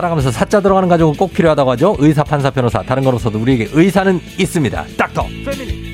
[0.00, 1.96] 살아가면서 사자 들어가는 가족은 꼭 필요하다고 하죠.
[1.98, 2.82] 의사, 판사, 변호사.
[2.82, 4.86] 다른 거로서도 우리에게 의사는 있습니다.
[4.96, 5.89] 닥터 패밀리.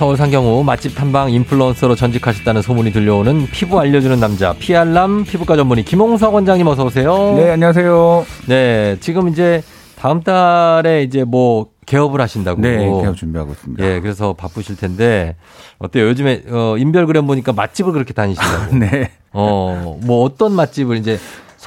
[0.00, 6.32] 서울 상경호 맛집 탐방 인플루언서로 전직하셨다는 소문이 들려오는 피부 알려주는 남자 피알람 피부과 전문의 김홍석
[6.32, 7.34] 원장님 어서 오세요.
[7.36, 8.24] 네 안녕하세요.
[8.48, 9.62] 네 지금 이제
[9.98, 12.62] 다음 달에 이제 뭐 개업을 하신다고.
[12.62, 13.84] 네 개업 준비하고 있습니다.
[13.84, 15.36] 예 그래서 바쁘실 텐데
[15.78, 18.76] 어때요 요즘에 어, 인별그램 보니까 맛집을 그렇게 다니신다고.
[18.80, 19.10] 네.
[19.34, 21.18] 어 뭐 어떤 맛집을 이제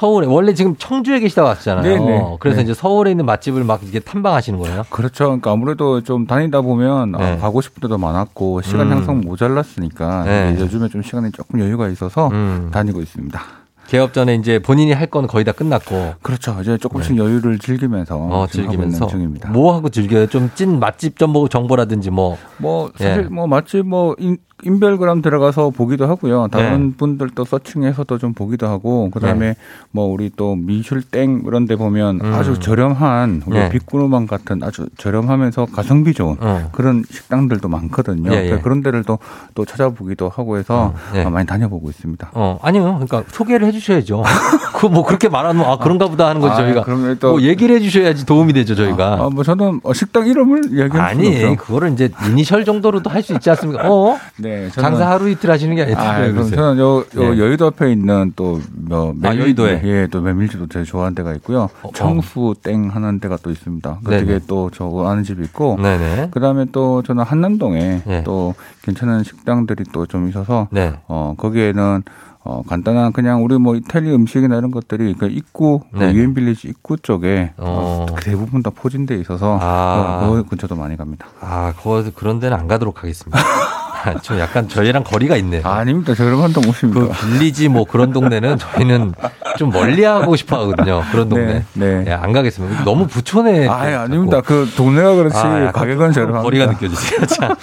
[0.04, 1.84] 서울에 원래 지금 청주에 계시다 왔잖아요.
[1.84, 2.36] 네네.
[2.42, 2.64] 그래서 네.
[2.64, 4.84] 이제 서울에 있는 맛집을 막 이렇게 탐방하시는 거예요.
[4.90, 5.24] 그렇죠.
[5.28, 7.24] 그러니까 아무래도 좀 다니다 보면 아, 네.
[7.32, 8.92] 아, 가고 싶은 데도 많았고 시간 음.
[8.98, 10.58] 항상 모자랐으니까 네.
[10.60, 12.68] 요즘에 좀 시간이 조금 여유가 있어서 음.
[12.74, 13.42] 다니고 있습니다.
[13.88, 16.16] 개업 전에 이제 본인이 할 건 거의 다 끝났고.
[16.22, 16.58] 그렇죠.
[16.62, 17.20] 이제 조금씩 네.
[17.20, 19.52] 여유를 즐기면서 어, 즐기면서 중입니다.
[19.52, 20.28] 뭐 하고 즐겨요?
[20.28, 22.38] 좀 찐 맛집 정보 정보라든지 뭐.
[22.58, 23.28] 뭐 사실 예.
[23.34, 24.38] 뭐 맛집 뭐 인
[24.80, 26.48] 별그램 들어가서 보기도 하고요.
[26.52, 26.94] 다른 네.
[26.98, 29.56] 분들도 서칭해서도 좀 보기도 하고 그다음에 네.
[29.92, 32.34] 뭐 우리 또 미슐땡 이런 데 보면 음.
[32.34, 33.70] 아주 저렴한 우리 네.
[33.70, 36.70] 빅구르망 같은 아주 저렴하면서 가성비 좋은 어.
[36.72, 38.32] 그런 식당들도 많거든요.
[38.32, 38.60] 예, 예.
[38.60, 39.20] 그런 데를 또,
[39.56, 41.26] 또 찾아보기도 하고 해서 어, 예.
[41.26, 42.32] 많이 다녀보고 있습니다.
[42.34, 43.00] 어, 아니요.
[43.06, 44.24] 그러니까 소개를 해 주셔야죠.
[44.80, 46.84] 그 뭐 그렇게 말하면 아 그런가 보다 하는 거죠, 아, 저희가.
[46.84, 49.14] 그러면 또뭐 얘기를 해 주셔야지 도움이 되죠, 저희가.
[49.14, 53.90] 아, 뭐 저는 식당 이름을 얘기할 아니, 그거를 이제 이니셜 정도로도 할 수 있지 않습니까?
[53.90, 54.20] 어?
[54.38, 54.53] 네.
[54.72, 55.98] 저는, 장사 하루 이틀 하시는 게 아니에요.
[56.40, 57.40] 아, 저는 요, 요 네.
[57.40, 61.64] 여의도 앞에 있는 또 뭐 아, 여의도에 예, 또 메밀집도 되게 좋아하는 데가 있고요.
[61.82, 61.92] 어, 어.
[61.94, 64.00] 청수 땡 하는 데가 또 있습니다.
[64.04, 66.30] 그 되게 또저 아는 집이 있고 네네.
[66.32, 68.24] 그다음에 또 저는 한남동에 네.
[68.24, 68.54] 또
[68.84, 70.94] 괜찮은 식당들이 또 좀 있어서 네.
[71.08, 72.04] 어 거기에는
[72.46, 76.14] 어, 간단한 그냥 우리 뭐 이탈리 음식이나 이런 것들이 그 입구 그 네.
[76.14, 78.06] 유엔 빌리지 입구 쪽에 어.
[78.12, 78.16] 어.
[78.22, 80.20] 대부분 다 포진돼 있어서 아.
[80.24, 81.26] 어, 그 근처도 많이 갑니다.
[81.40, 83.40] 아, 거 그런 데는 안 가도록 하겠습니다.
[84.22, 85.62] 좀 약간 저희랑 거리가 있네요.
[85.64, 86.14] 아, 아닙니다.
[86.16, 87.00] 저 그런 한도 못습니다.
[87.00, 89.14] 그 빌리지 뭐 그런 동네는 저희는
[89.58, 91.04] 좀 멀리 하고 싶어 하거든요.
[91.12, 91.64] 그런 동네.
[91.74, 92.04] 네.
[92.04, 92.12] 네.
[92.12, 92.84] 야, 안 가겠습니다.
[92.84, 93.68] 너무 부촌에.
[93.68, 94.42] 아, 아닙니다.
[94.42, 96.42] 그 동네가 그렇지 아, 가격은 저렴합니다.
[96.44, 97.26] 거리가 느껴지세요.
[97.28, 97.56] 자,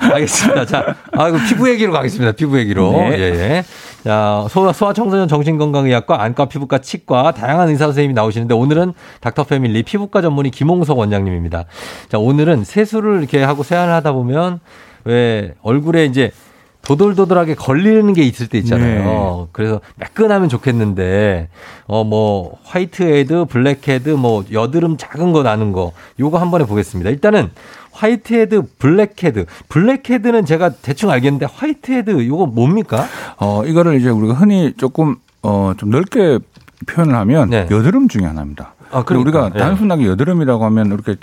[0.00, 0.66] 알겠습니다.
[0.66, 2.32] 자, 아, 이거 피부 얘기로 가겠습니다.
[2.32, 2.90] 피부 얘기로.
[2.92, 3.18] 네.
[3.18, 3.64] 예, 예.
[4.04, 10.20] 자, 소아, 소아청소년 정신건강의학과 안과 피부과 치과 다양한 의사 선생님이 나오시는데 오늘은 닥터 패밀리 피부과
[10.20, 11.64] 전문의 김홍석 원장님입니다.
[12.10, 14.60] 자, 오늘은 세수를 이렇게 하고 세안을 하다 보면
[15.04, 16.30] 왜 얼굴에 이제
[16.82, 19.04] 도돌도돌하게 걸리는 게 있을 때 있잖아요.
[19.46, 19.48] 네.
[19.52, 21.48] 그래서 매끈하면 좋겠는데
[21.86, 26.66] 어 뭐 화이트 헤드, 블랙 헤드, 뭐 여드름 작은 거 나는 거 요거 한 번에
[26.66, 27.08] 보겠습니다.
[27.10, 27.50] 일단은
[27.92, 29.46] 화이트 헤드, 블랙 헤드.
[29.70, 33.06] 블랙 헤드는 제가 대충 알겠는데 화이트 헤드 요거 뭡니까?
[33.38, 36.38] 어 이거를 이제 우리가 흔히 조금 어 좀 넓게
[36.86, 37.66] 표현을 하면 네.
[37.70, 38.74] 여드름 중에 하나입니다.
[38.94, 39.40] 아, 그러니까.
[39.40, 39.58] 우리가 예.
[39.58, 41.16] 단순하게 여드름이라고 하면 이렇게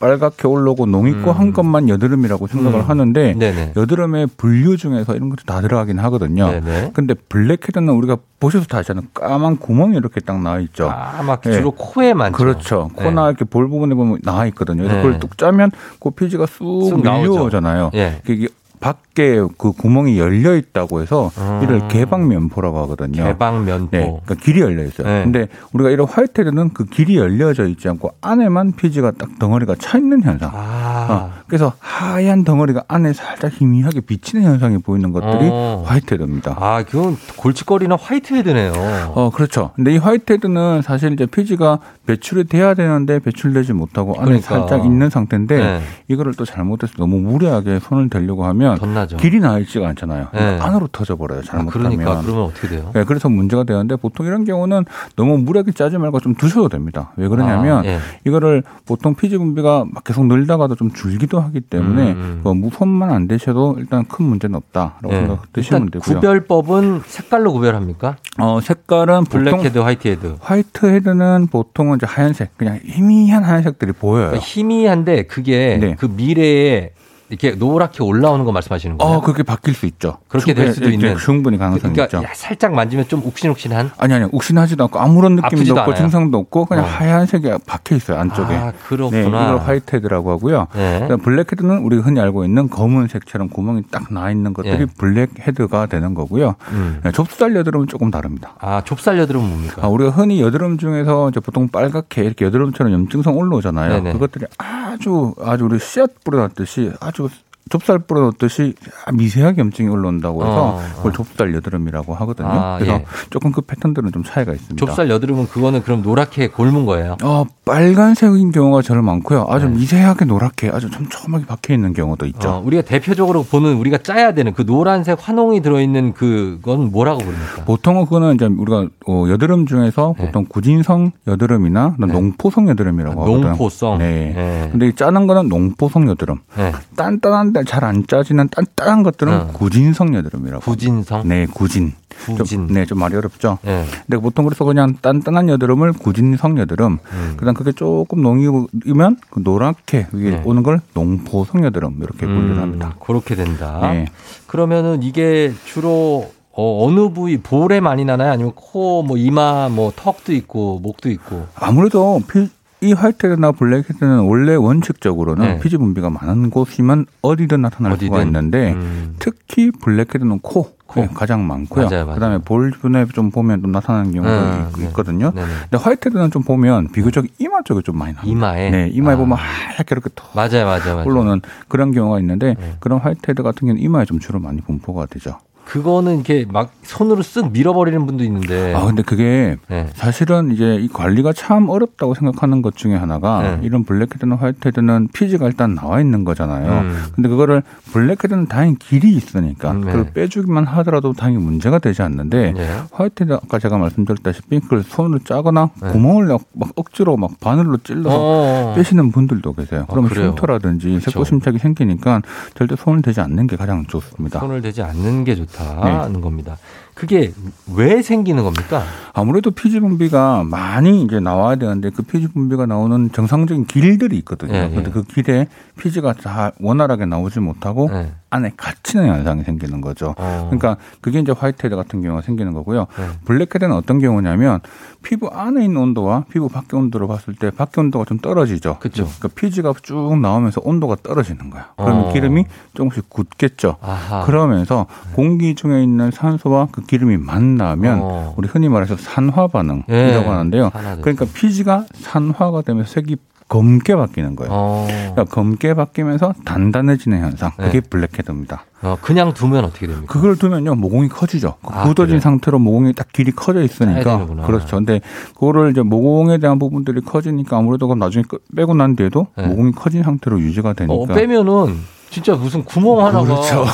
[0.00, 1.38] 빨갛게 올라오고 농 있고 음.
[1.38, 2.88] 한 것만 여드름이라고 생각을 음.
[2.88, 3.72] 하는데 네네.
[3.76, 6.50] 여드름의 분류 중에서 이런 것도 다 들어가긴 하거든요.
[6.50, 6.92] 네네.
[6.94, 9.04] 근데 블랙헤드는 우리가 보셔서 다 아시잖아요.
[9.14, 10.90] 까만 구멍이 이렇게 딱 나와 있죠.
[10.90, 11.52] 아, 막 네.
[11.52, 11.76] 주로 네.
[11.78, 12.36] 코에 많죠.
[12.36, 12.90] 그렇죠.
[12.96, 13.04] 네.
[13.04, 14.82] 코나 이렇게 볼 부분에 보면 나와 있거든요.
[14.82, 15.02] 그래서 네.
[15.02, 15.70] 그걸 뚝 짜면
[16.00, 17.90] 그 피지가 쑥 밀려오잖아요.
[17.94, 18.20] 예.
[18.28, 18.48] 이게
[18.82, 21.60] 밖에 그 구멍이 열려 있다고 해서 음.
[21.62, 23.24] 이를 개방면포라고 하거든요.
[23.24, 23.96] 개방면포.
[23.96, 25.06] 네, 그러니까 길이 열려 있어요.
[25.06, 25.22] 네.
[25.22, 30.22] 근데 우리가 이런 화이트에는 그 길이 열려져 있지 않고 안에만 피지가 딱 덩어리가 차 있는
[30.22, 30.50] 현상.
[30.52, 31.06] 아.
[31.08, 35.84] 어, 그래서 하얀 덩어리가 안에 살짝 희미하게 비치는 현상이 보이는 것들이 어.
[35.86, 36.56] 화이트헤드입니다.
[36.58, 38.72] 아, 그건 골칫거리는 화이트헤드네요.
[39.14, 39.70] 어, 그렇죠.
[39.76, 44.58] 근데 이 화이트헤드는 사실 이제 피지가 배출이 돼야 되는데 배출되지 못하고 안에 그러니까.
[44.58, 45.80] 살짝 있는 상태인데 네.
[46.08, 49.16] 이거를 또 잘못해서 너무 무리하게 손을 대려고 하면 덧나죠.
[49.16, 50.28] 길이 나 있지가 않잖아요.
[50.32, 50.58] 네.
[50.60, 51.42] 안으로 터져 버려요.
[51.42, 51.86] 잘못하면.
[51.86, 52.90] 아, 그러니까 그러면 어떻게 돼요?
[52.94, 54.84] 네, 그래서 문제가 되는데 보통 이런 경우는
[55.16, 57.12] 너무 무리하게 짜지 말고 좀 두셔도 됩니다.
[57.16, 57.98] 왜 그러냐면 아, 예.
[58.26, 62.40] 이거를 보통 피지 분비가 막 계속 늘다가도 좀 줄기도 하기 때문에 음.
[62.42, 65.20] 뭐 무선만 안 되셔도 일단 큰 문제는 없다라고 네.
[65.20, 66.14] 생각드시면 되고요.
[66.14, 68.16] 구별법은 색깔로 구별합니까?
[68.38, 70.36] 어 색깔은 블랙 헤드, 화이트 헤드.
[70.40, 74.28] 화이트 헤드는 보통은 이제 하얀색, 그냥 희미한 하얀색들이 보여요.
[74.28, 75.96] 그러니까 희미한데 그게 네.
[75.98, 76.90] 그 미래에
[77.32, 79.16] 이렇게 노랗게 올라오는 거 말씀하시는 거예요?
[79.16, 80.18] 어, 그렇게 바뀔 수 있죠.
[80.28, 82.28] 그렇게 될 수도 있는 충분히 가능성이 그러니까 있죠.
[82.34, 83.92] 살짝 만지면 좀 욱신욱신한?
[83.96, 85.94] 아니 아니 욱신하지도 않고 아무런 느낌도 없고 않아요?
[85.94, 86.88] 증상도 없고 그냥 어.
[86.88, 88.54] 하얀색이 박혀 있어요 안쪽에.
[88.54, 89.22] 아 그렇구나.
[89.22, 90.66] 네, 이걸 화이트헤드라고 하고요.
[90.74, 91.08] 네.
[91.22, 94.86] 블랙헤드는 우리가 흔히 알고 있는 검은색처럼 구멍이 딱 나 있는 것들이 네.
[94.98, 96.56] 블랙헤드가 되는 거고요.
[96.72, 97.00] 음.
[97.02, 98.56] 네, 좁쌀 여드름은 조금 다릅니다.
[98.60, 99.80] 아 좁쌀 여드름은 뭡니까?
[99.82, 103.88] 아, 우리가 흔히 여드름 중에서 이제 보통 빨갛게 이렇게 여드름처럼 염증성 올라오잖아요.
[103.94, 104.12] 네네.
[104.12, 107.51] 그것들이 아주 아주 우리 씨앗 뿌려놨듯이 아주 truth.
[107.70, 108.74] 좁쌀 뿌려 놓듯이
[109.12, 110.82] 미세하게 염증이 올라온다고 해서 어, 어.
[110.96, 112.48] 그걸 좁쌀 여드름이라고 하거든요.
[112.48, 113.04] 아, 그래서 예.
[113.30, 114.84] 조금 그 패턴들은 좀 차이가 있습니다.
[114.84, 117.16] 좁쌀 여드름은 그거는 그럼 노랗게 골문 거예요?
[117.22, 119.46] 어, 빨간색인 경우가 저는 많고요.
[119.48, 119.76] 아주 네.
[119.76, 122.50] 미세하게 노랗게 아주 촘촘하게 박혀 있는 경우도 있죠.
[122.50, 127.64] 어, 우리가 대표적으로 보는 우리가 짜야 되는 그 노란색 환홍이 들어 있는 그건 뭐라고 부릅니까?
[127.64, 130.26] 보통은 그거는 이제 우리가 어, 여드름 중에서 네.
[130.26, 132.06] 보통 구진성 여드름이나 네.
[132.06, 133.48] 농포성 여드름이라고 아, 하거든요.
[133.48, 133.98] 농포성.
[133.98, 134.32] 네.
[134.34, 134.68] 네.
[134.70, 136.38] 근데 이 짜는 거는 농포성 여드름.
[136.56, 136.72] 네.
[136.96, 139.46] 단단한데 잘 안 짜지는 단단한 것들은 어.
[139.52, 140.62] 구진성 여드름이라고.
[140.64, 141.26] 구진성?
[141.28, 141.92] 네, 구진.
[142.26, 142.68] 구진.
[142.68, 143.58] 좀, 네, 좀 말이 어렵죠.
[143.62, 143.84] 네.
[144.06, 146.98] 근데 보통 그래서 그냥 단단한 여드름을 구진성 여드름.
[147.12, 147.34] 음.
[147.36, 150.42] 그다음 그게 조금 농이면 그 노랗게 위에 네.
[150.44, 152.94] 오는 걸 농포성 여드름 이렇게 분류를 음, 합니다.
[153.04, 153.80] 그렇게 된다.
[153.92, 154.06] 네.
[154.46, 158.30] 그러면은 이게 주로 어, 어느 부위 볼에 많이 나나요?
[158.32, 161.46] 아니면 코, 뭐 이마, 뭐 턱도 있고 목도 있고.
[161.54, 162.46] 아무래도 피,
[162.82, 165.60] 이 화이트헤드나 블랙헤드는 원래 원칙적으로는 네.
[165.60, 168.06] 피지 분비가 많은 곳이면 어디든 나타날 어디든.
[168.08, 169.14] 수가 있는데 음.
[169.20, 171.06] 특히 블랙헤드는 코, 코.
[171.08, 171.88] 가장 많고요.
[171.88, 172.14] 맞아요, 맞아요.
[172.16, 175.30] 그다음에 볼 주변에 좀 보면 좀 나타나는 경우도 음, 있거든요.
[175.34, 175.42] 네.
[175.70, 178.22] 근데 화이트헤드는 좀 보면 비교적 이마 쪽에 좀 많이 나요.
[178.26, 178.70] 이마에.
[178.70, 179.16] 네, 이마에 아.
[179.16, 181.06] 보면 하얗게 이렇게 톡 맞아요, 맞아요, 맞아요.
[181.06, 182.74] 올라오는 그런 경우가 있는데 네.
[182.80, 185.38] 그런 화이트헤드 같은 경우는 이마에 좀 주로 많이 분포가 되죠.
[185.64, 188.74] 그거는 이렇게 막 손으로 쓱 밀어버리는 분도 있는데.
[188.74, 189.88] 아, 근데 그게 네.
[189.94, 193.60] 사실은 이제 이 관리가 참 어렵다고 생각하는 것 중에 하나가 네.
[193.62, 196.80] 이런 블랙헤드나 화이트헤드는 피지가 일단 나와 있는 거잖아요.
[196.80, 197.02] 음.
[197.14, 197.62] 근데 그거를
[197.92, 199.92] 블랙헤드는 다행히 길이 있으니까 음, 네.
[199.92, 202.80] 그걸 빼주기만 하더라도 당연히 문제가 되지 않는데 네.
[202.90, 205.88] 화이트헤드 아까 제가 말씀드렸다시피 그걸 손으로 짜거나 네.
[205.90, 208.74] 구멍을 막 억지로 막 바늘로 찔러서 어어.
[208.74, 209.86] 빼시는 분들도 계세요.
[209.88, 212.20] 그러면 아, 흉터라든지 색소침착이 생기니까
[212.54, 214.40] 절대 손을 대지 않는 게 가장 좋습니다.
[214.40, 215.51] 손을 대지 않는 게 좋다.
[215.52, 216.20] 좋다는 네.
[216.20, 216.58] 겁니다.
[217.02, 217.32] 그게
[217.74, 218.84] 왜 생기는 겁니까?
[219.12, 224.52] 아무래도 피지 분비가 많이 이제 나와야 되는데 그 피지 분비가 나오는 정상적인 길들이 있거든요.
[224.52, 224.92] 네, 그런데 네.
[224.92, 228.12] 그 길에 피지가 다 원활하게 나오지 못하고 네.
[228.30, 230.14] 안에 갇히는 현상이 생기는 거죠.
[230.16, 230.46] 어.
[230.48, 232.86] 그러니까 그게 이제 화이트헤드 같은 경우가 생기는 거고요.
[232.96, 233.06] 네.
[233.26, 234.60] 블랙헤드는 어떤 경우냐면
[235.02, 238.78] 피부 안에 있는 온도와 피부 밖의 온도를 봤을 때 밖의 온도가 좀 떨어지죠.
[238.78, 239.04] 그렇죠.
[239.04, 241.66] 그러니까 피지가 쭉 나오면서 온도가 떨어지는 거예요.
[241.76, 242.12] 그러면 어.
[242.12, 243.76] 기름이 조금씩 굳겠죠.
[243.82, 244.24] 아하.
[244.24, 248.34] 그러면서 공기 중에 있는 산소와 그 기름이 만나면 어.
[248.36, 250.26] 우리 흔히 말해서 산화 반응이라고 네.
[250.26, 250.70] 하는데요.
[251.00, 253.16] 그러니까 피지가 산화가 되면 색이
[253.48, 254.50] 검게 바뀌는 거예요.
[254.52, 254.86] 어.
[254.88, 257.52] 그러니까 검게 바뀌면서 단단해지는 현상.
[257.56, 257.88] 그게 네.
[257.88, 258.64] 블랙헤드입니다.
[258.82, 260.12] 어, 그냥 두면 어떻게 됩니까?
[260.12, 261.54] 그걸 두면요 모공이 커지죠.
[261.62, 262.20] 아, 굳어진 그래?
[262.20, 264.76] 상태로 모공이 딱 길이 커져 있으니까 그렇죠.
[264.76, 265.00] 근데
[265.34, 269.46] 그거를 이제 모공에 대한 부분들이 커지니까 아무래도 그 나중에 빼고 난 뒤에도 네.
[269.46, 271.78] 모공이 커진 상태로 유지가 되니까 어, 빼면은
[272.10, 273.64] 진짜 무슨 구멍 하나가 그렇죠.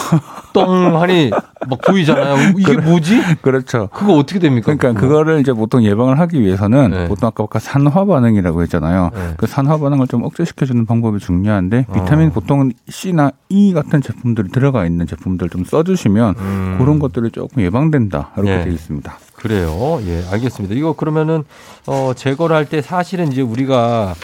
[0.52, 1.32] 똥하니
[1.68, 2.52] 막 보이잖아요.
[2.58, 3.20] 이게 그래, 뭐지?
[3.42, 3.88] 그렇죠.
[3.92, 4.74] 그거 어떻게 됩니까?
[4.74, 5.08] 그러니까 그거?
[5.18, 7.08] 그거 를 이제 보통 예방을 하기 위해서는 네.
[7.08, 9.10] 보통 아까 아까 산화 반응이라고 했잖아요.
[9.14, 9.34] 네.
[9.36, 11.92] 그 산화 반응을 좀 억제시켜 주는 방법이 중요한데 어.
[11.92, 12.32] 비타민 어.
[12.32, 16.76] 보통은 C나 E 같은 제품들이 들어가 있는 제품들 좀 써주시면 음.
[16.78, 18.64] 그런 것들이 조금 예방된다 이렇게 네.
[18.64, 19.18] 되어 있습니다.
[19.34, 20.00] 그래요.
[20.06, 20.74] 예, 알겠습니다.
[20.74, 21.44] 이거 그러면은
[21.86, 24.14] 어 제거를 할 때 사실은 이제 우리가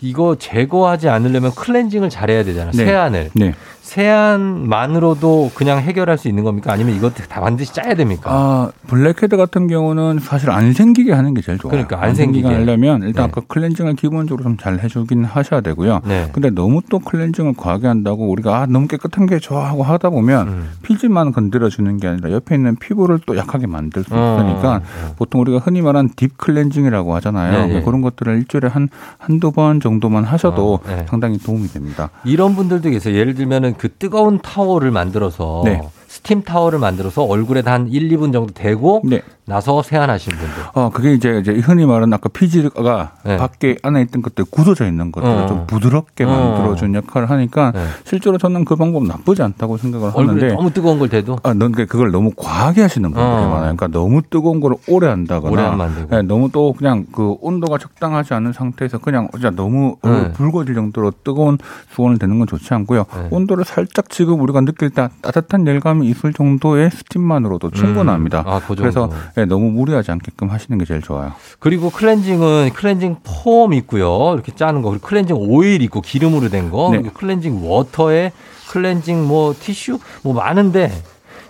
[0.00, 2.70] 이거 제거하지 않으려면 클렌징을 잘해야 되잖아요.
[2.72, 2.84] 네.
[2.84, 3.30] 세안을.
[3.34, 3.54] 네.
[3.88, 6.72] 세안만으로도 그냥 해결할 수 있는 겁니까?
[6.72, 8.30] 아니면 이것도 다 반드시 짜야 됩니까?
[8.30, 11.70] 아, 블랙헤드 같은 경우는 사실 안 생기게 하는 게 제일 좋아요.
[11.70, 13.30] 그러니까 안, 안 생기게 하려면 일단 네.
[13.30, 16.00] 아까 클렌징을 기본적으로 좀 잘 해주긴 하셔야 되고요.
[16.04, 16.28] 네.
[16.32, 20.70] 근데 너무 또 클렌징을 과하게 한다고 우리가 아, 너무 깨끗한 게 좋아하고 하다 보면 음.
[20.82, 25.14] 피지만 건드려주는 게 아니라 옆에 있는 피부를 또 약하게 만들 수 어, 있으니까 어, 어.
[25.16, 27.66] 보통 우리가 흔히 말하는 딥 클렌징이라고 하잖아요.
[27.66, 27.82] 네, 네.
[27.82, 31.06] 그런 것들을 일주일에 한 한두 번 정도만 하셔도 어, 네.
[31.08, 32.10] 상당히 도움이 됩니다.
[32.24, 33.16] 이런 분들도 계세요.
[33.16, 35.80] 예를 들면은 그 뜨거운 타월을 만들어서 네.
[36.08, 39.22] 스팀 타월을 만들어서 얼굴에다 한 1, 2분 정도 대고 네.
[39.48, 40.62] 나서 세안하시는 분들.
[40.74, 43.38] 어, 그게 이제, 이제 흔히 말하는 아까 피지가 네.
[43.38, 45.46] 밖에 안에 있던 것들 굳어져 있는 것들을 어.
[45.46, 46.28] 좀 부드럽게 어.
[46.28, 47.86] 만들어준 역할을 하니까 네.
[48.04, 50.48] 실제로 저는 그 방법 나쁘지 않다고 생각을 하는데.
[50.48, 51.38] 너무 뜨거운 걸 대도?
[51.42, 53.48] 아, 넌 그걸 너무 과하게 하시는 분들이 어.
[53.48, 53.74] 많아요.
[53.74, 55.50] 그러니까 너무 뜨거운 걸 오래 한다거나.
[55.50, 56.14] 오래 만들고.
[56.14, 60.30] 네, 너무 또 그냥 그 온도가 적당하지 않은 상태에서 그냥 진짜 너무 네.
[60.32, 61.56] 붉어질 정도로 뜨거운
[61.90, 63.06] 손을 대는 건 좋지 않고요.
[63.14, 63.28] 네.
[63.30, 68.40] 온도를 살짝 지금 우리가 느낄 때 따뜻한 열감이 있을 정도의 스팀만으로도 충분합니다.
[68.40, 68.44] 음.
[68.46, 71.32] 아, 그 그래서 네, 너무 무리하지 않게끔 하시는 게 제일 좋아요.
[71.60, 74.34] 그리고 클렌징은 클렌징 폼 있고요.
[74.34, 74.90] 이렇게 짜는 거.
[74.90, 76.90] 그리고 클렌징 오일 있고 기름으로 된 거.
[76.90, 77.08] 네.
[77.14, 78.32] 클렌징 워터에
[78.68, 80.90] 클렌징 뭐 티슈 뭐 많은데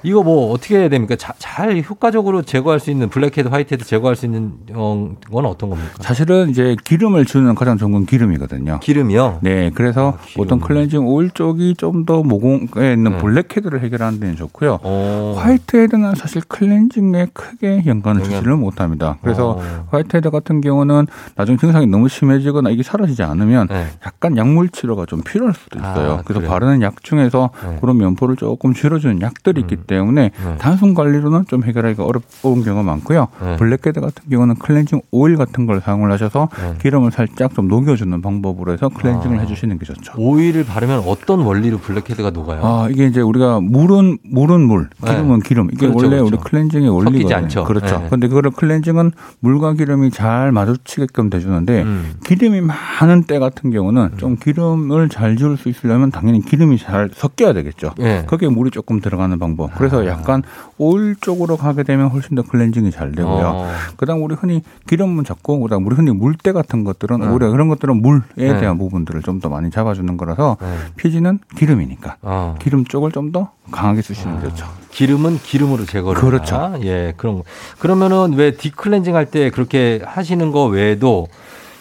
[0.03, 1.17] 이거 뭐 어떻게 해야 됩니까?
[1.17, 5.95] 자, 잘 효과적으로 제거할 수 있는 블랙헤드, 화이트헤드 제거할 수 있는 건 어떤 겁니까?
[6.01, 8.81] 사실은 이제 기름을 주는 가장 좋은 건 기름이거든요.
[8.81, 9.41] 기름이요?
[9.43, 13.19] 네, 그래서 아, 보통 클렌징 오일 쪽이 좀 더 모공에 있는 네.
[13.19, 14.79] 블랙헤드를 해결하는 데는 좋고요.
[14.83, 15.35] 오.
[15.37, 19.19] 화이트헤드는 사실 클렌징에 크게 연관을 주지를 못합니다.
[19.21, 19.63] 그래서 오.
[19.91, 23.87] 화이트헤드 같은 경우는 나중에 증상이 너무 심해지거나 이게 사라지지 않으면 네.
[24.07, 26.13] 약간 약물 치료가 좀 필요할 수도 있어요.
[26.13, 27.77] 아, 그래서 바르는 약 중에서 네.
[27.81, 29.85] 그런 면포를 조금 줄여주는 약들이 있기 음.
[29.89, 30.57] 때문에 네.
[30.59, 33.27] 단순 관리로는 좀 해결하기가 어려운 경우가 많고요.
[33.43, 33.57] 네.
[33.57, 36.75] 블랙헤드 같은 경우는 클렌징 오일 같은 걸 사용을 하셔서 네.
[36.81, 39.41] 기름을 살짝 좀 녹여주는 방법으로 해서 클렌징을 아.
[39.41, 40.13] 해주시는 게 좋죠.
[40.17, 42.61] 오일을 바르면 어떤 원리로 블랙헤드가 녹아요?
[42.63, 45.11] 아 이게 이제 우리가 물은 물은 물, 네.
[45.11, 45.69] 기름은 기름.
[45.73, 46.27] 이게 그렇죠, 원래 그렇죠.
[46.27, 47.35] 우리 클렌징의 원리거든요.
[47.35, 47.65] 않죠.
[47.65, 48.03] 그렇죠.
[48.07, 48.29] 그런데 네.
[48.29, 52.13] 그거를 클렌징은 물과 기름이 잘 마주치게끔 돼주는데 음.
[52.25, 54.17] 기름이 많은 때 같은 경우는 음.
[54.19, 57.95] 좀 기름을 잘 지울 수 있으려면 당연히 기름이 잘 섞여야 되겠죠.
[57.99, 58.25] 네.
[58.27, 59.75] 거기에 물이 조금 들어가는 방법.
[59.79, 60.07] 그래서 아.
[60.07, 60.43] 약간
[60.77, 63.47] 오일 쪽으로 가게 되면 훨씬 더 클렌징이 잘 되고요.
[63.47, 63.71] 어.
[63.97, 67.27] 그다음 우리 흔히 기름은 잡고 그다음 우리 흔히 물때 같은 것들은 네.
[67.29, 68.61] 오히려 그런 것들은 물에 네.
[68.61, 70.67] 대한 부분들을 좀 더 많이 잡아주는 거라서 네.
[70.97, 72.57] 피지는 기름이니까 어.
[72.59, 74.51] 기름 쪽을 좀 더 강하게 쓰시는 게 아.
[74.51, 74.67] 좋죠.
[74.91, 76.57] 기름은 기름으로 제거를 그렇죠.
[76.57, 76.81] 하나?
[76.81, 77.45] 예, 거.
[77.79, 81.29] 그러면은 왜 딥클렌징 할 때 그렇게 하시는 거 외에도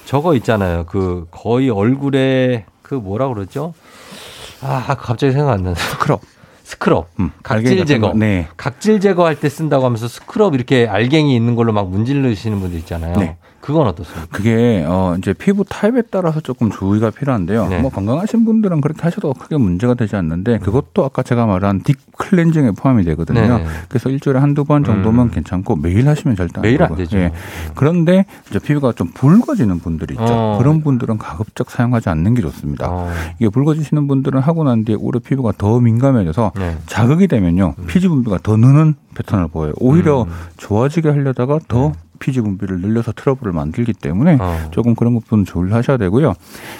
[0.06, 0.86] 저거 있잖아요.
[0.86, 3.74] 그 거의 얼굴에 그 뭐라 그러죠?
[4.62, 5.76] 아, 갑자기 생각 안 나네.
[5.76, 6.22] 스크럽.
[6.68, 7.08] 스크럽.
[7.22, 8.12] 음, 각질 제거.
[8.14, 8.46] 네.
[8.58, 13.16] 각질 제거할 때 쓴다고 하면서 스크럽 이렇게 알갱이 있는 걸로 막 문질르시는 분들 있잖아요.
[13.16, 13.38] 네.
[13.68, 14.28] 그건 어떻습니까?
[14.32, 17.68] 그게 어 이제 피부 타입에 따라서 조금 주의가 필요한데요.
[17.68, 17.80] 네.
[17.82, 22.72] 뭐 건강하신 분들은 그렇게 하셔도 크게 문제가 되지 않는데 그것도 아까 제가 말한 딥 클렌징에
[22.72, 23.58] 포함이 되거든요.
[23.58, 23.66] 네.
[23.90, 25.32] 그래서 일주일에 한두 번 정도면 음.
[25.32, 27.18] 괜찮고 매일 하시면 절대 안 매일 안 되죠.
[27.18, 27.34] 예.
[27.76, 30.26] 그런데 이제 피부가 좀 붉어지는 분들이 있죠.
[30.26, 30.58] 어.
[30.58, 32.88] 그런 분들은 가급적 사용하지 않는 게 좋습니다.
[32.90, 33.12] 어.
[33.38, 36.78] 이게 붉어지시는 분들은 하고 난 뒤에 오히려 피부가 더 민감해져서 네.
[36.86, 37.76] 자극이 되면요.
[37.78, 37.86] 음.
[37.88, 39.74] 피지 분비가 더 느는 패턴을 보여요.
[39.80, 40.32] 오히려 음.
[40.56, 41.94] 좋아지게 하려다가 더 네.
[42.20, 44.68] 피지 분비를 늘려서 트러블을 만들기 때문에 어.
[44.72, 46.34] 조금 그런 부분은 조율하셔야 되고요.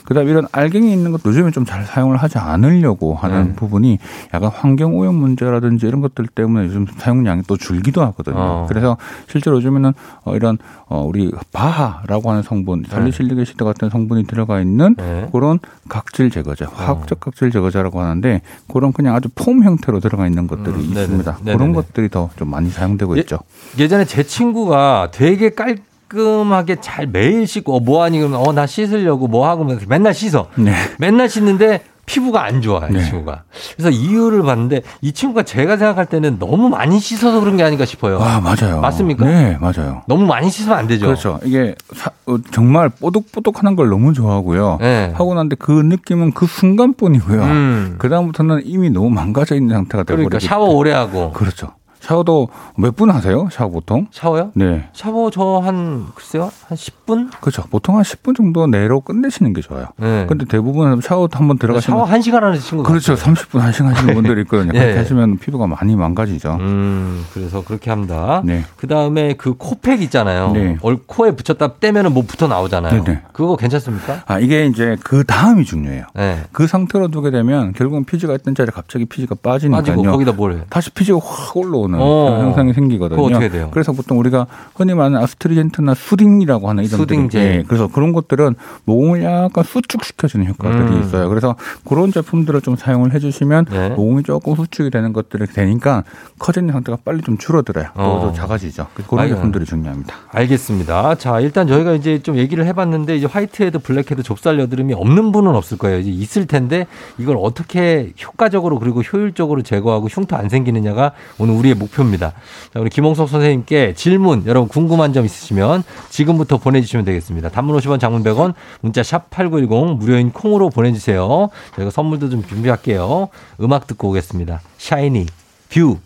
[0.06, 3.56] 그다음 에 이런 알갱이 있는 것도 요즘에 좀 잘 사용을 하지 않으려고 하는 네.
[3.56, 4.00] 부분이
[4.34, 8.38] 약간 환경 오염 문제라든지 이런 것들 때문에 요즘 사용량이 또 줄기도 하거든요.
[8.38, 8.66] 어.
[8.70, 8.96] 그래서
[9.28, 14.96] 실제로 요즘에는 어 이런 어 우리 바하라고 하는 성분, 살리실리게 시드 같은 성분이 들어가 있는
[14.96, 15.28] 네.
[15.34, 18.42] 그런 각질 제거제, 화학적 각질 제거제라고 하는데
[18.72, 21.38] 그런 그냥 아주 폼 형태로 들어가 있는 것들이 음, 있습니다.
[21.44, 21.58] 네네.
[21.58, 21.74] 그런 네네.
[21.74, 23.40] 것들이 더 좀 많이 사용되고 예, 있죠.
[23.78, 29.28] 예전에 제 친구가 되게 깔끔하게 잘 매일 씻고 어, 뭐 하니 그러면 어 나 씻으려고
[29.28, 30.48] 뭐 하고 맨날 씻어.
[30.56, 30.74] 네.
[31.00, 33.02] 맨날 씻는데 피부가 안 좋아요, 네.
[33.02, 33.44] 이 친구가.
[33.76, 38.18] 그래서 이유를 봤는데 이 친구가 제가 생각할 때는 너무 많이 씻어서 그런 게 아닌가 싶어요.
[38.22, 38.80] 아, 맞아요.
[38.80, 39.26] 맞습니까?
[39.26, 40.04] 네, 맞아요.
[40.08, 41.06] 너무 많이 씻으면 안 되죠.
[41.08, 41.38] 그렇죠.
[41.44, 44.78] 이게 사, 어, 정말 뽀득뽀득하는 걸 너무 좋아하고요.
[44.80, 45.12] 네.
[45.16, 47.44] 하고 난데 그 느낌은 그 순간뿐이고요.
[47.44, 47.96] 음.
[47.98, 51.34] 그 다음부터는 이미 너무 망가져 있는 상태가 되버리고 그러니까 샤워 오래 하고.
[51.34, 51.72] 그렇죠.
[52.12, 52.48] 샤워도
[52.78, 53.48] 몇 분 하세요?
[53.52, 54.08] 샤워 보통?
[54.12, 54.52] 샤워요?
[54.56, 54.88] 네.
[54.94, 57.30] 샤워 저 한 글쎄요 한 10분?
[57.42, 57.64] 그렇죠.
[57.70, 59.88] 보통 한 10분 정도 내로 끝내시는 게 좋아요.
[59.98, 60.26] 네.
[60.28, 63.16] 근데 대부분 샤워 한번 들어가시면 샤워 1 시간 하는 친구 그렇죠.
[63.16, 63.34] 같아요.
[63.36, 64.72] 30분 1 시간 하시는 분들이 있거든요.
[64.78, 64.80] 네.
[64.80, 66.58] 그렇게 하시면 피부가 많이 망가지죠.
[66.62, 68.42] 음, 그래서 그렇게 합니다.
[68.46, 68.64] 네.
[68.78, 70.52] 그 다음에 그 코팩 있잖아요.
[70.54, 70.78] 네.
[70.82, 73.04] 얼 코에 붙였다 떼면은 뭐 붙어 나오잖아요.
[73.04, 73.04] 네네.
[73.18, 73.22] 네.
[73.34, 74.24] 그거 괜찮습니까?
[74.28, 76.06] 아, 이게 이제 그 다음이 중요해요.
[76.16, 76.40] 네.
[76.54, 79.82] 그 상태로 두게 되면 결국은 피지가 있던 자리에 갑자기 피지가 빠지니까요.
[79.84, 80.58] 빠지고 거기다 뭘 해?
[80.70, 82.40] 다시 피지가 확 올라오는 어.
[82.44, 83.22] 현상이 생기거든요.
[83.22, 83.70] 어떻게 돼요?
[83.72, 87.40] 그래서 보통 우리가 흔히 말하는 astringent나 soothing이라고 하는 이런 soothing제.
[87.40, 91.02] 네, 그래서 그런 것들은 모공을 약간 수축시켜주는 효과들이 음.
[91.02, 91.30] 있어요.
[91.30, 93.90] 그래서 그런 제품들을 좀 사용을 해주시면 네.
[93.90, 96.04] 모공이 조금 수축이 되는 것들이 되니까
[96.40, 97.88] 커지는 상태가 빨리 좀 줄어들어요.
[97.96, 98.34] 또 어.
[98.34, 98.88] 작아지죠.
[99.08, 99.30] 그런 아유.
[99.36, 100.14] 제품들이 중요합니다.
[100.32, 101.16] 알겠습니다.
[101.16, 105.78] 자 일단 저희가 이제 좀 얘기를 해봤는데 이제 whitehead, blackhead, 좁쌀 여드름이 없는 분은 없을
[105.78, 106.00] 거예요.
[106.00, 106.88] 이제 있을 텐데
[107.18, 112.34] 이걸 어떻게 효과적으로 그리고 효율적으로 제거하고 흉터 안 생기느냐가 오늘 우리의 목표입니다.
[112.74, 117.50] 자, 우리 김홍석 선생님께 질문, 여러분 궁금한 점 있으시면 지금부터 보내주시면 되겠습니다.
[117.50, 121.50] 단문 50원, 장문 100원, 문자 샵 8910, 무료인 콩으로 보내주세요.
[121.76, 123.30] 저희가 선물도 좀 준비할게요.
[123.62, 124.62] 음악 듣고 오겠습니다.
[124.78, 125.26] 샤이니,
[125.70, 125.98] 뷰.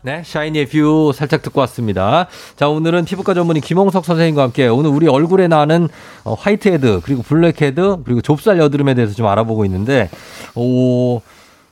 [0.00, 2.28] 네, 샤이니의 뷰 살짝 듣고 왔습니다.
[2.56, 5.88] 자, 오늘은 피부과 전문의 김홍석 선생님과 함께 오늘 우리 얼굴에 나는
[6.22, 10.08] 어, whitehead, 그리고 블랙헤드, 그리고 좁쌀 여드름에 대해서 좀 알아보고 있는데,
[10.54, 11.20] 오,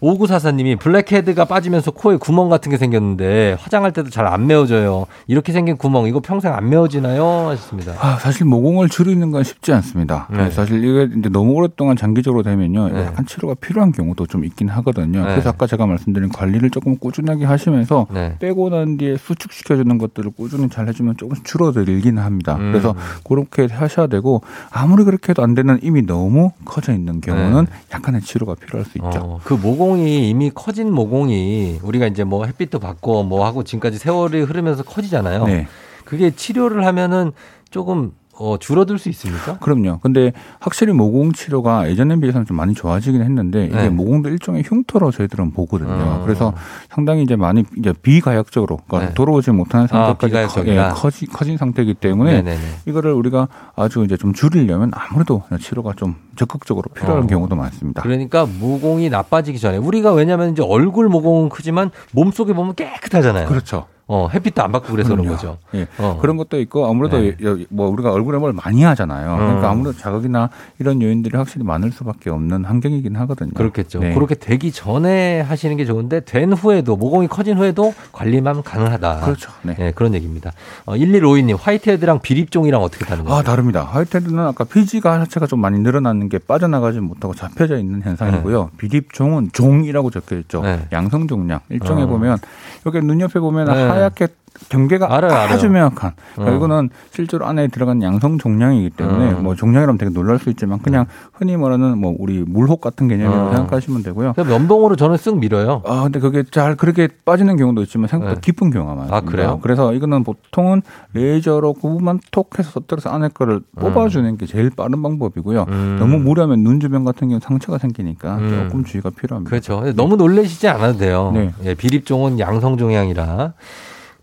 [0.01, 5.07] 오구사사님이 blackhead가 빠지면서 코에 구멍 같은 게 생겼는데 화장할 때도 잘 안 메워져요.
[5.29, 7.25] 이렇게 생긴 구멍 이거 평생 안 메워지나요?
[7.51, 7.95] 하셨습니다.
[8.01, 10.27] 아, 사실 모공을 줄이는 건 쉽지 않습니다.
[10.33, 10.51] 네.
[10.51, 12.89] 사실 이게 이제 너무 오랫동안 장기적으로 되면요.
[12.89, 13.05] 네.
[13.05, 15.21] 약간 치료가 필요한 경우도 좀 있긴 하거든요.
[15.25, 15.31] 네.
[15.31, 18.35] 그래서 아까 제가 말씀드린 관리를 조금 꾸준하게 하시면서 네.
[18.41, 22.57] 빼고 난 뒤에 수축시켜주는 것들을 꾸준히 잘 해주면 조금 줄어들긴 합니다.
[22.57, 22.73] 음.
[22.73, 27.71] 그래서 그렇게 하셔야 되고 아무리 그렇게 해도 안 되는 이미 너무 커져 있는 경우는 네.
[27.95, 29.21] 약간의 치료가 필요할 수 있죠.
[29.23, 33.99] 어, 그 모공 모공이 이미 커진 모공이 우리가 이제 뭐 햇빛도 받고 뭐 하고 지금까지
[33.99, 35.47] 세월이 흐르면서 커지잖아요.
[35.47, 35.67] 네.
[36.05, 37.33] 그게 치료를 하면은
[37.71, 39.59] 조금 어, 줄어들 수 있습니까?
[39.59, 39.99] 그럼요.
[40.03, 43.89] 근데 확실히 모공 치료가 예전에 비해서는 좀 많이 좋아지긴 했는데 이게 네.
[43.89, 45.91] 모공도 일종의 흉터로 저희들은 보거든요.
[45.91, 46.23] 음.
[46.25, 46.53] 그래서
[46.91, 49.15] 상당히 이제 많이 이제 비가역적으로 그러니까 네.
[49.15, 52.61] 돌아오지 못하는 아, 상태까지 아, 커, 예, 커진 상태이기 때문에 네네네.
[52.87, 57.27] 이거를 우리가 아주 이제 좀 줄이려면 아무래도 치료가 좀 적극적으로 필요한 어.
[57.27, 58.03] 경우도 많습니다.
[58.03, 63.49] 그러니까 모공이 나빠지기 전에 우리가 왜냐하면 이제 얼굴 모공은 크지만 몸 속에 보면 깨끗하잖아요.
[63.49, 63.87] 그렇죠.
[64.09, 65.59] 어, 햇빛도 안 받고 그래서 그런 거죠.
[65.75, 65.89] 예.
[65.99, 66.19] 어.
[66.21, 67.35] 그런 것도 있고 아무래도 네.
[67.71, 69.33] 뭐 우리가 얼굴에 뭘 많이 하잖아요.
[69.33, 69.37] 어.
[69.37, 70.49] 그러니까 아무래도 자극이나
[70.79, 73.51] 이런 요인들이 확실히 많을 수밖에 없는 환경이긴 하거든요.
[73.55, 73.99] 그렇겠죠.
[73.99, 74.15] 네.
[74.15, 79.23] 그렇게 되기 전에 하시는 게 좋은데 된 후에도 모공이 커진 후에도 관리만 가능하다.
[79.23, 79.51] 그렇죠.
[79.63, 79.75] 네.
[79.75, 80.53] 네 그런 얘기입니다.
[80.85, 83.41] 어, 1152님 화이트헤드랑 비립종이랑 어떻게 다른 거예요?
[83.41, 83.83] 아, 다릅니다.
[83.83, 88.63] 화이트헤드는 아까 피지가 자체가 좀 많이 늘어나는 게 빠져나가지 못하고 잡혀져 있는 현상이고요.
[88.63, 88.77] 네.
[88.77, 90.63] 비립종은 종이라고 적혀 있죠.
[90.63, 90.87] 네.
[90.93, 91.59] 양성 종양.
[91.71, 92.07] 일종에 어.
[92.07, 92.39] 보면
[92.87, 93.96] 여기 눈 옆에 보면 네.
[93.97, 94.29] 하얗게
[94.69, 95.73] 경계가 알아요, 아주 알아요.
[95.73, 96.13] 명확한.
[96.35, 96.57] 그러니까 어.
[96.57, 99.39] 이거는 실제로 안에 들어간 양성 종양이기 때문에 어.
[99.41, 103.55] 뭐 종양이라면 되게 놀랄 수 있지만 그냥 흔히 말하는 뭐 우리 물혹 같은 개념이라고 어.
[103.55, 104.35] 생각하시면 되고요.
[104.37, 105.83] 면봉으로 저는 쓱 밀어요.
[105.87, 108.41] 아 근데 그게 잘 그렇게 빠지는 경우도 있지만 생각보다 네.
[108.41, 109.17] 깊은 경우가 많습니다.
[109.17, 109.59] 아 그래요?
[109.63, 110.83] 그래서 이거는 보통은
[111.15, 113.81] 레이저로 그 부분만 톡 해서 터뜨려서 안에 거를 음.
[113.81, 115.67] 뽑아주는 게 제일 빠른 방법이고요.
[115.69, 115.97] 음.
[115.99, 118.69] 너무 무리하면 눈 주변 같은 경우 상처가 생기니까 음.
[118.69, 119.49] 조금 주의가 필요합니다.
[119.49, 119.93] 그렇죠.
[119.95, 121.31] 너무 놀래시지 않아도 돼요.
[121.35, 121.53] 네.
[121.65, 123.53] 예, 비립종은 양성 종양이라.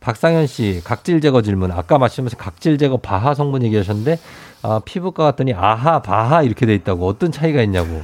[0.03, 1.71] 박상현 씨 각질 제거 질문.
[1.71, 4.19] 아까 말씀하신 각질 제거 바하 성분 얘기하셨는데
[4.61, 8.01] 아, 피부과 갔더니 아하 바하 이렇게 돼 있다고 어떤 차이가 있냐고.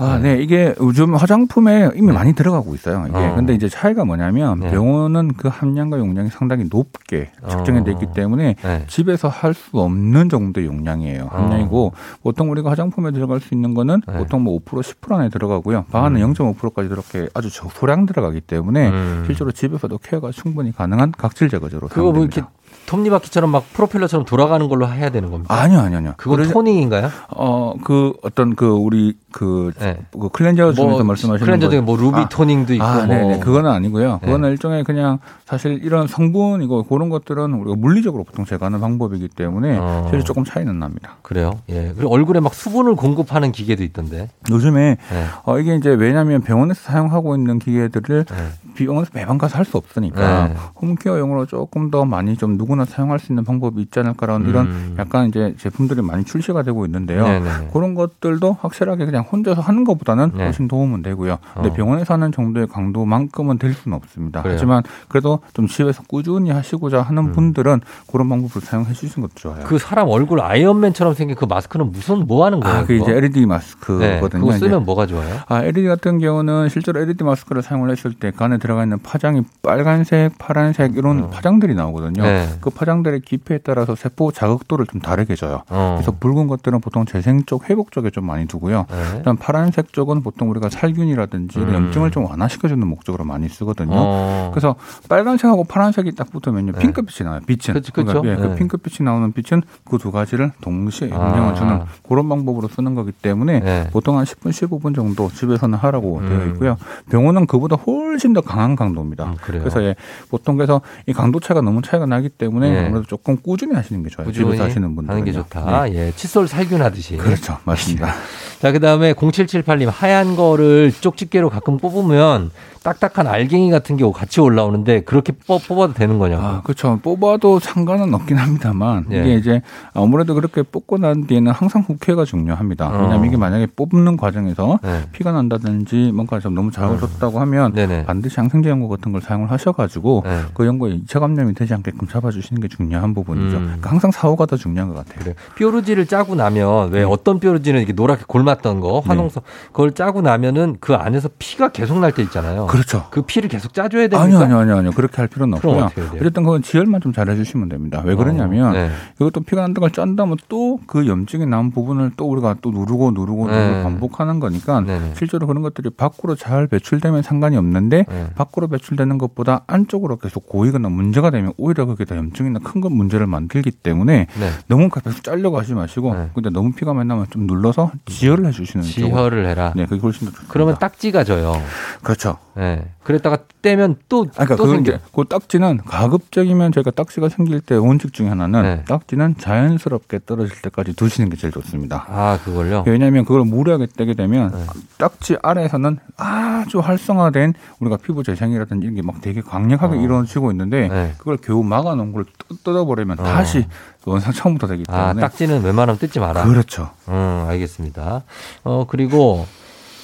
[0.00, 0.40] 아, 네.
[0.40, 2.12] 이게 요즘 화장품에 이미 네.
[2.12, 3.04] 많이 들어가고 있어요.
[3.08, 3.16] 이게.
[3.16, 3.34] 어.
[3.34, 4.70] 근데 이제 차이가 뭐냐면 네.
[4.70, 8.12] 병원은 그 함량과 용량이 상당히 높게 측정이 돼 있기 어.
[8.12, 8.84] 때문에 네.
[8.86, 11.24] 집에서 할 수 없는 정도의 용량이에요.
[11.24, 11.36] 어.
[11.36, 11.92] 함량이고 어.
[12.22, 14.18] 보통 우리가 화장품에 들어갈 수 있는 거는 네.
[14.18, 15.84] 보통 뭐 5% 10% 안에 들어가고요.
[15.90, 16.32] 방안은 음.
[16.32, 19.22] 0.5%까지 이렇게 아주 소량 들어가기 때문에 음.
[19.26, 22.42] 실제로 집에서도 케어가 충분히 가능한 각질 제거제로 그거 뭐 이렇게
[22.88, 25.54] 톱니바퀴처럼 막 프로펠러처럼 돌아가는 걸로 해야 되는 겁니다.
[25.54, 26.14] 아니요, 아니요, 아니요.
[26.16, 27.10] 그건 toning인가요?
[27.28, 29.98] 어, 그 어떤 그 우리 그, 네.
[30.10, 33.38] 그 클렌저 중에서 뭐, 말씀하시는 클렌저 중에 뭐 루비 아, toning도 있고 아, 네, 네.
[33.38, 34.20] 그거는 아니고요.
[34.22, 34.26] 네.
[34.26, 40.02] 그거는 일종의 그냥 사실 이런 성분이고 그런 것들은 우리가 물리적으로 보통 제거하는 방법이기 때문에 어.
[40.04, 41.16] 사실 조금 차이는 납니다.
[41.22, 41.58] 그래요?
[41.68, 41.92] 예.
[41.94, 44.30] 그리고 얼굴에 막 수분을 공급하는 기계도 있던데.
[44.50, 45.24] 요즘에 네.
[45.44, 48.36] 어, 이게 이제 왜냐하면 병원에서 사용하고 있는 기계들을 네.
[48.74, 50.54] 병원에서 매번 가서 할 수 없으니까 네.
[50.80, 54.50] 홈케어용으로 조금 더 많이 좀 누구나 사용할 수 있는 방법이 있지 않을까라는 음.
[54.50, 57.24] 이런 약간 이제 제품들이 많이 출시가 되고 있는데요.
[57.26, 57.70] 네네.
[57.72, 60.44] 그런 것들도 확실하게 그냥 혼자서 하는 것보다는 네.
[60.44, 61.38] 훨씬 도움은 되고요.
[61.54, 61.72] 근데 어.
[61.72, 64.42] 병원에서 하는 정도의 강도만큼은 될 수는 없습니다.
[64.42, 64.54] 그래요.
[64.56, 67.32] 하지만 그래도 좀 집에서 꾸준히 하시고자 하는 음.
[67.32, 69.64] 분들은 그런 방법을 사용해 주시는 것도 좋아요.
[69.66, 72.78] 그 사람 얼굴 아이언맨처럼 생긴 그 마스크는 무슨 뭐 하는 거예요?
[72.78, 73.98] 아, 그 이제 LED 마스크거든요.
[74.08, 74.20] 네.
[74.30, 74.84] 그거 쓰면.
[74.84, 75.40] 뭐가 좋아요?
[75.48, 79.42] 아, LED 같은 경우는 실제로 LED 마스크를 사용을 했을 때 그 안에 들어가 있는 파장이
[79.62, 81.28] 빨간색, 파란색 이런 어.
[81.30, 82.22] 파장들이 나오거든요.
[82.22, 82.46] 네.
[82.68, 85.62] 그 파장들의 깊이에 따라서 세포 자극도를 좀 다르게 줘요.
[85.68, 85.96] 어.
[85.98, 88.86] 그래서 붉은 것들은 보통 재생 쪽, 회복 쪽에 좀 많이 두고요.
[88.90, 89.18] 네.
[89.18, 91.74] 그다음 파란색 쪽은 보통 우리가 살균이라든지 음.
[91.74, 93.92] 염증을 좀 완화시켜주는 목적으로 많이 쓰거든요.
[93.92, 94.50] 어.
[94.52, 94.76] 그래서
[95.08, 96.78] 빨간색하고 파란색이 딱 붙으면요 네.
[96.78, 97.40] 핑크빛이 나와요.
[97.46, 97.74] 빛은.
[97.74, 98.22] 그치, 그렇죠.
[98.22, 98.56] 그러니까 예, 그 네.
[98.56, 101.54] 핑크빛이 나오는 빛은 그 두 가지를 동시에 영향을 아.
[101.54, 103.88] 주는 그런 방법으로 쓰는 거기 때문에 네.
[103.92, 106.28] 보통 한 10분, 15분 정도 집에서는 하라고 음.
[106.28, 106.76] 되어 있고요.
[107.10, 109.24] 병원은 그보다 훨씬 더 강한 강도입니다.
[109.24, 109.96] 음, 그래서 예,
[110.30, 112.86] 보통 그래서 이 강도 차가 너무 차이가 나기 때문에 네.
[112.86, 114.26] 아무래도 조금 꾸준히 하시는 게 좋아요.
[114.26, 115.84] 꾸준히 집에서 하시는 분들 하는 게 좋다.
[115.84, 115.94] 네.
[115.94, 117.16] 예, 칫솔 살균하듯이.
[117.16, 118.14] 그렇죠, 맞습니다.
[118.60, 122.50] 자, 그 다음에 0778님 하얀 거를 쪽집게로 가끔 뽑으면
[122.82, 126.42] 딱딱한 알갱이 같은 게 같이 올라오는데 그렇게 뽑아도 되는 거냐고.
[126.42, 126.98] 아, 그렇죠.
[127.02, 129.20] 뽑아도 상관은 없긴 합니다만 예.
[129.20, 129.62] 이게 이제
[129.94, 132.88] 아무래도 그렇게 뽑고 난 뒤에는 항상 국회가 중요합니다.
[132.88, 133.02] 어.
[133.02, 135.02] 왜냐하면 이게 만약에 뽑는 과정에서 네.
[135.12, 138.04] 피가 난다든지 뭔가 좀 너무 자극을 줬다고 하면 네네.
[138.04, 140.40] 반드시 항생제 연고 같은 걸 사용을 하셔가지고 네.
[140.54, 143.56] 그 연고에 2차 감염이 되지 않게끔 잡아주시는 게 중요한 부분이죠.
[143.56, 143.62] 음.
[143.64, 145.18] 그러니까 항상 사후가 더 중요한 것 같아요.
[145.20, 145.34] 그래.
[145.56, 147.04] 뾰루지를 짜고 나면 왜 네.
[147.04, 149.50] 어떤 뾰루지는 이렇게 노랗게 골맞던 거 화농성 네.
[149.68, 152.66] 그걸 짜고 나면은 그 안에서 피가 계속 날 때 있잖아요.
[152.68, 153.06] 그렇죠.
[153.10, 154.22] 그 피를 계속 짜줘야 됩니까?
[154.22, 154.90] 아니요, 아니요, 아니요, 아니요.
[154.92, 155.90] 그렇게 할 필요는 없고요.
[156.20, 158.02] 어쨌든 그건 지혈만 좀 잘해주시면 됩니다.
[158.04, 158.90] 왜 그러냐면 어, 네.
[159.20, 163.48] 이것도 피가 난다는 걸 짠다면 또 그 염증이 난 부분을 또 우리가 또 누르고 누르고
[163.50, 163.68] 네.
[163.68, 165.12] 누르고 반복하는 거니까 네.
[165.16, 168.26] 실제로 그런 것들이 밖으로 잘 배출되면 상관이 없는데 네.
[168.36, 173.26] 밖으로 배출되는 것보다 안쪽으로 계속 고이거나 문제가 되면 오히려 그게 더 염증이나 큰 건 문제를
[173.26, 174.50] 만들기 때문에 네.
[174.68, 176.30] 너무 계속 짤려고 하지 마시고 네.
[176.32, 179.72] 근데 너무 피가 많이 나면 좀 눌러서 지혈을 해주시는 지혈을 해라.
[179.74, 180.52] 네, 그게 훨씬 더 좋습니다.
[180.52, 181.60] 그러면 딱지가 져요.
[182.02, 182.36] 그렇죠.
[182.58, 182.84] 네.
[183.04, 184.98] 그랬다가 떼면 또, 아, 그러니까 또 생겨.
[185.14, 188.84] 그 딱지는 가급적이면 저희가 딱지가 생길 때 원칙 중에 하나는 네.
[188.84, 192.04] 딱지는 자연스럽게 떨어질 때까지 두시는 게 제일 좋습니다.
[192.08, 192.82] 아, 그걸요?
[192.86, 194.64] 왜냐하면 그걸 무리하게 떼게 되면 네.
[194.98, 200.00] 딱지 아래에서는 아주 활성화된 우리가 피부 재생이라든지 이런 게 막 되게 강력하게 어.
[200.00, 201.14] 이루어지고 있는데 네.
[201.18, 202.24] 그걸 겨우 막아놓은 걸
[202.64, 203.22] 뜯어버리면 어.
[203.22, 203.66] 다시
[204.04, 205.22] 원상 처음부터 되기 아, 때문에.
[205.24, 206.44] 아, 딱지는 웬만하면 뜯지 마라.
[206.44, 206.90] 그렇죠.
[207.08, 208.24] 음, 알겠습니다.
[208.64, 209.46] 어, 그리고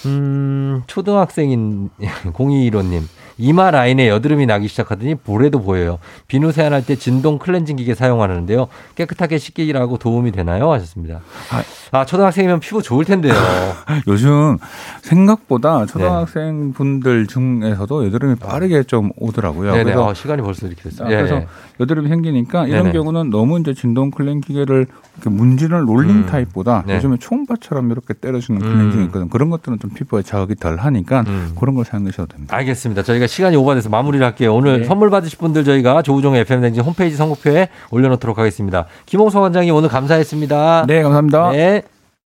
[0.07, 3.03] 음, 초등학생인 0215님.
[3.39, 5.99] 이마 라인에 여드름이 나기 시작하더니 볼에도 보여요.
[6.29, 8.69] 비누 세안할 때 진동 클렌징 기계 사용하는데요.
[8.95, 10.71] 깨끗하게 씻기라고 도움이 되나요?
[10.73, 11.21] 하셨습니다.
[11.51, 13.35] 아, 아 초등학생이면 피부 좋을 텐데요.
[14.07, 14.59] 요즘
[15.03, 19.73] 생각보다 초등학생 분들 중에서도 여드름이 빠르게 좀 오더라고요.
[19.73, 19.85] 네네.
[19.85, 21.07] 그래서 아, 시간이 벌써 이렇게 됐어요.
[21.07, 21.47] 아, 그래서 예.
[21.81, 22.93] 여드름이 생기니까 이런 네네.
[22.93, 26.27] 경우는 너무 이제 진동 클렌 기계를 이렇게 문지를 롤링 음.
[26.27, 26.97] 타입보다 네.
[26.97, 29.07] 요즘에 총바처럼 이렇게 때려주는 클렌징이 음.
[29.07, 29.29] 있거든.
[29.29, 31.53] 그런 것들은 좀 피부에 자극이 덜 하니까 음.
[31.59, 32.57] 그런 걸 사용하셔도 됩니다.
[32.57, 33.03] 알겠습니다.
[33.25, 34.55] 저희가 시간이 오버돼서 마무리를 할게요.
[34.55, 34.85] 오늘 네.
[34.85, 38.87] 선물 받으실 분들 저희가 조우종 FM 댕진 홈페이지 선곡표에 올려놓도록 하겠습니다.
[39.07, 40.85] 김홍석 원장님 오늘 감사했습니다.
[40.87, 41.51] 네, 감사합니다.
[41.53, 41.83] 네.